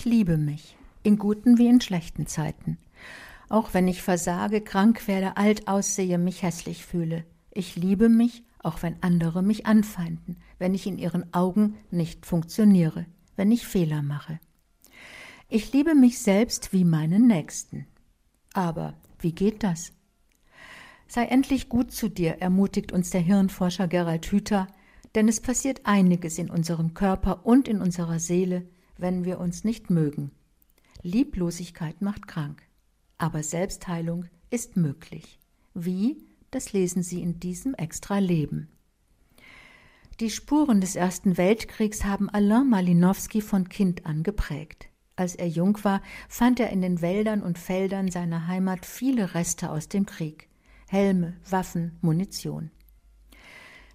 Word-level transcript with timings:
Ich 0.00 0.06
liebe 0.06 0.38
mich, 0.38 0.78
in 1.02 1.18
guten 1.18 1.58
wie 1.58 1.66
in 1.66 1.82
schlechten 1.82 2.26
Zeiten. 2.26 2.78
Auch 3.50 3.74
wenn 3.74 3.86
ich 3.86 4.00
versage, 4.00 4.62
krank 4.62 5.06
werde, 5.06 5.36
alt 5.36 5.68
aussehe, 5.68 6.16
mich 6.16 6.42
hässlich 6.42 6.86
fühle. 6.86 7.26
Ich 7.50 7.76
liebe 7.76 8.08
mich, 8.08 8.42
auch 8.60 8.82
wenn 8.82 9.02
andere 9.02 9.42
mich 9.42 9.66
anfeinden, 9.66 10.38
wenn 10.58 10.74
ich 10.74 10.86
in 10.86 10.96
ihren 10.96 11.34
Augen 11.34 11.76
nicht 11.90 12.24
funktioniere, 12.24 13.04
wenn 13.36 13.52
ich 13.52 13.66
Fehler 13.66 14.00
mache. 14.00 14.40
Ich 15.50 15.70
liebe 15.74 15.94
mich 15.94 16.18
selbst 16.20 16.72
wie 16.72 16.84
meinen 16.84 17.26
Nächsten. 17.26 17.86
Aber 18.54 18.94
wie 19.18 19.32
geht 19.32 19.62
das? 19.62 19.92
Sei 21.08 21.26
endlich 21.26 21.68
gut 21.68 21.92
zu 21.92 22.08
dir, 22.08 22.40
ermutigt 22.40 22.90
uns 22.90 23.10
der 23.10 23.20
Hirnforscher 23.20 23.86
Gerald 23.86 24.24
Hüther, 24.24 24.66
denn 25.14 25.28
es 25.28 25.42
passiert 25.42 25.82
einiges 25.84 26.38
in 26.38 26.48
unserem 26.48 26.94
Körper 26.94 27.44
und 27.44 27.68
in 27.68 27.82
unserer 27.82 28.18
Seele, 28.18 28.66
wenn 29.00 29.24
wir 29.24 29.40
uns 29.40 29.64
nicht 29.64 29.90
mögen. 29.90 30.30
Lieblosigkeit 31.02 32.02
macht 32.02 32.26
krank, 32.28 32.62
aber 33.18 33.42
Selbstheilung 33.42 34.26
ist 34.50 34.76
möglich. 34.76 35.38
Wie? 35.74 36.24
Das 36.50 36.72
lesen 36.72 37.02
Sie 37.02 37.22
in 37.22 37.38
diesem 37.38 37.74
extra 37.74 38.18
Leben. 38.18 38.68
Die 40.18 40.30
Spuren 40.30 40.80
des 40.80 40.96
Ersten 40.96 41.38
Weltkriegs 41.38 42.04
haben 42.04 42.28
Alain 42.28 42.68
Malinowski 42.68 43.40
von 43.40 43.68
Kind 43.68 44.04
an 44.04 44.22
geprägt. 44.22 44.88
Als 45.16 45.34
er 45.34 45.48
jung 45.48 45.78
war, 45.84 46.02
fand 46.28 46.60
er 46.60 46.70
in 46.70 46.82
den 46.82 47.00
Wäldern 47.00 47.42
und 47.42 47.58
Feldern 47.58 48.10
seiner 48.10 48.46
Heimat 48.46 48.84
viele 48.84 49.34
Reste 49.34 49.70
aus 49.70 49.88
dem 49.88 50.06
Krieg. 50.06 50.48
Helme, 50.88 51.36
Waffen, 51.48 51.98
Munition. 52.00 52.70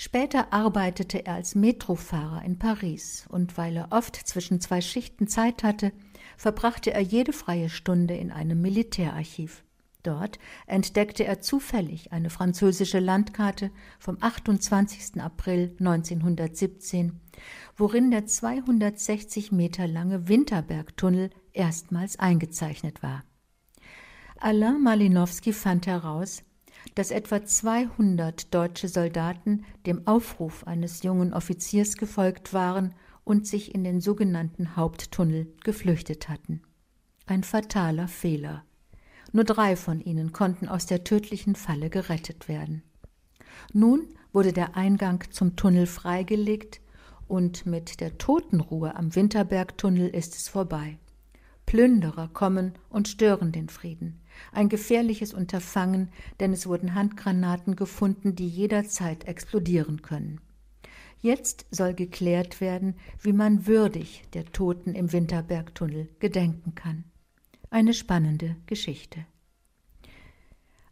Später 0.00 0.52
arbeitete 0.52 1.26
er 1.26 1.34
als 1.34 1.56
Metrofahrer 1.56 2.44
in 2.44 2.56
Paris, 2.56 3.26
und 3.30 3.58
weil 3.58 3.76
er 3.76 3.88
oft 3.90 4.14
zwischen 4.14 4.60
zwei 4.60 4.80
Schichten 4.80 5.26
Zeit 5.26 5.64
hatte, 5.64 5.90
verbrachte 6.36 6.92
er 6.94 7.00
jede 7.00 7.32
freie 7.32 7.68
Stunde 7.68 8.14
in 8.14 8.30
einem 8.30 8.62
Militärarchiv. 8.62 9.64
Dort 10.04 10.38
entdeckte 10.68 11.24
er 11.24 11.40
zufällig 11.40 12.12
eine 12.12 12.30
französische 12.30 13.00
Landkarte 13.00 13.72
vom 13.98 14.18
28. 14.20 15.20
April 15.20 15.74
1917, 15.80 17.18
worin 17.76 18.12
der 18.12 18.24
260 18.24 19.50
Meter 19.50 19.88
lange 19.88 20.28
Winterbergtunnel 20.28 21.30
erstmals 21.52 22.20
eingezeichnet 22.20 23.02
war. 23.02 23.24
Alain 24.36 24.80
Malinowski 24.80 25.52
fand 25.52 25.88
heraus, 25.88 26.44
dass 26.94 27.10
etwa 27.10 27.44
200 27.44 28.54
deutsche 28.54 28.88
Soldaten 28.88 29.64
dem 29.86 30.06
Aufruf 30.06 30.66
eines 30.66 31.02
jungen 31.02 31.32
Offiziers 31.32 31.96
gefolgt 31.96 32.52
waren 32.52 32.94
und 33.24 33.46
sich 33.46 33.74
in 33.74 33.84
den 33.84 34.00
sogenannten 34.00 34.76
Haupttunnel 34.76 35.52
geflüchtet 35.62 36.28
hatten. 36.28 36.62
Ein 37.26 37.44
fataler 37.44 38.08
Fehler. 38.08 38.64
Nur 39.32 39.44
drei 39.44 39.76
von 39.76 40.00
ihnen 40.00 40.32
konnten 40.32 40.68
aus 40.68 40.86
der 40.86 41.04
tödlichen 41.04 41.54
Falle 41.54 41.90
gerettet 41.90 42.48
werden. 42.48 42.82
Nun 43.72 44.08
wurde 44.32 44.52
der 44.52 44.76
Eingang 44.76 45.24
zum 45.30 45.56
Tunnel 45.56 45.86
freigelegt 45.86 46.80
und 47.26 47.66
mit 47.66 48.00
der 48.00 48.16
Totenruhe 48.16 48.96
am 48.96 49.14
Winterbergtunnel 49.14 50.08
ist 50.08 50.34
es 50.34 50.48
vorbei. 50.48 50.98
Plünderer 51.68 52.28
kommen 52.28 52.72
und 52.88 53.08
stören 53.08 53.52
den 53.52 53.68
Frieden. 53.68 54.22
Ein 54.52 54.70
gefährliches 54.70 55.34
Unterfangen, 55.34 56.08
denn 56.40 56.54
es 56.54 56.66
wurden 56.66 56.94
Handgranaten 56.94 57.76
gefunden, 57.76 58.34
die 58.34 58.48
jederzeit 58.48 59.28
explodieren 59.28 60.00
können. 60.00 60.40
Jetzt 61.20 61.66
soll 61.70 61.92
geklärt 61.92 62.62
werden, 62.62 62.94
wie 63.20 63.34
man 63.34 63.66
würdig 63.66 64.22
der 64.32 64.46
Toten 64.46 64.94
im 64.94 65.12
Winterbergtunnel 65.12 66.08
gedenken 66.20 66.74
kann. 66.74 67.04
Eine 67.68 67.92
spannende 67.92 68.56
Geschichte. 68.64 69.26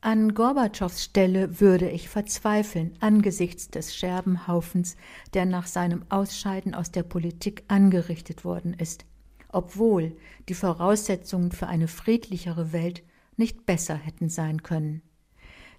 An 0.00 0.34
Gorbatschows 0.34 1.04
Stelle 1.04 1.60
würde 1.60 1.88
ich 1.88 2.08
verzweifeln 2.08 2.96
angesichts 2.98 3.70
des 3.70 3.94
Scherbenhaufens, 3.94 4.96
der 5.34 5.46
nach 5.46 5.68
seinem 5.68 6.04
Ausscheiden 6.08 6.74
aus 6.74 6.90
der 6.90 7.04
Politik 7.04 7.62
angerichtet 7.68 8.44
worden 8.44 8.74
ist, 8.74 9.06
obwohl 9.54 10.16
die 10.48 10.54
Voraussetzungen 10.54 11.52
für 11.52 11.66
eine 11.66 11.88
friedlichere 11.88 12.72
Welt 12.72 13.02
nicht 13.36 13.66
besser 13.66 13.96
hätten 13.96 14.28
sein 14.28 14.62
können. 14.62 15.02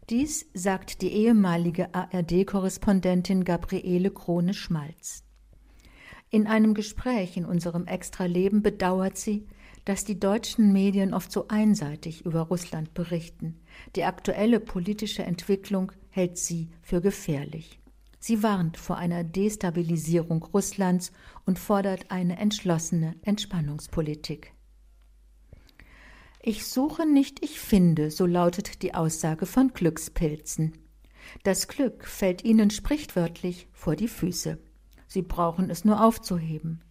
Dies 0.09 0.45
sagt 0.53 1.01
die 1.01 1.11
ehemalige 1.11 1.93
ARD-Korrespondentin 1.93 3.43
Gabriele 3.43 4.11
Krone-Schmalz. 4.11 5.23
In 6.29 6.47
einem 6.47 6.73
Gespräch 6.73 7.37
in 7.37 7.45
unserem 7.45 7.87
Extra-Leben 7.87 8.61
bedauert 8.61 9.17
sie, 9.17 9.47
dass 9.85 10.03
die 10.03 10.19
deutschen 10.19 10.73
Medien 10.73 11.13
oft 11.13 11.31
so 11.31 11.47
einseitig 11.47 12.25
über 12.25 12.41
Russland 12.41 12.93
berichten. 12.93 13.61
Die 13.95 14.03
aktuelle 14.03 14.59
politische 14.59 15.23
Entwicklung 15.23 15.91
hält 16.09 16.37
sie 16.37 16.69
für 16.81 17.01
gefährlich. 17.01 17.79
Sie 18.27 18.41
warnt 18.41 18.77
vor 18.77 18.97
einer 18.97 19.23
Destabilisierung 19.23 20.41
Russlands 20.41 21.11
und 21.45 21.59
fordert 21.59 22.09
eine 22.09 22.39
entschlossene 22.39 23.13
Entspannungspolitik. 23.21 24.51
Ich 26.41 26.65
suche 26.65 27.05
nicht, 27.05 27.45
ich 27.45 27.59
finde, 27.59 28.09
so 28.09 28.25
lautet 28.25 28.81
die 28.81 28.95
Aussage 28.95 29.45
von 29.45 29.73
Glückspilzen. 29.73 30.73
Das 31.43 31.67
Glück 31.67 32.03
fällt 32.07 32.43
ihnen 32.43 32.71
sprichwörtlich 32.71 33.67
vor 33.71 33.95
die 33.95 34.07
Füße. 34.07 34.57
Sie 35.05 35.21
brauchen 35.21 35.69
es 35.69 35.85
nur 35.85 36.03
aufzuheben. 36.03 36.83